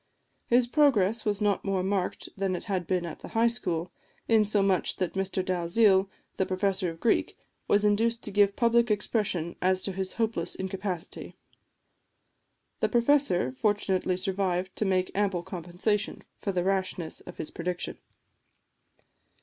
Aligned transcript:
His 0.47 0.65
progress 0.65 1.25
was 1.25 1.41
not 1.41 1.63
more 1.63 1.83
marked 1.83 2.27
than 2.35 2.55
it 2.55 2.63
had 2.63 2.87
been 2.87 3.05
at 3.05 3.19
the 3.19 3.27
High 3.27 3.45
School, 3.45 3.91
insomuch 4.27 4.95
that 4.95 5.13
Mr 5.13 5.45
Dalziel, 5.45 6.09
the 6.37 6.45
professor 6.47 6.89
of 6.89 6.99
Greek, 6.99 7.37
was 7.67 7.85
induced 7.85 8.23
to 8.23 8.31
give 8.31 8.55
public 8.55 8.89
expression 8.89 9.55
as 9.61 9.83
to 9.83 9.91
his 9.91 10.13
hopeless 10.13 10.55
incapacity. 10.55 11.35
The 12.79 12.89
professor 12.89 13.51
fortunately 13.51 14.17
survived 14.17 14.75
to 14.77 14.85
make 14.85 15.11
ample 15.13 15.43
compensation 15.43 16.23
for 16.39 16.51
the 16.51 16.63
rashness 16.63 17.21
of 17.21 17.37
his 17.37 17.51
prediction. 17.51 17.99